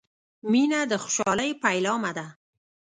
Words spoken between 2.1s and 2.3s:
ده.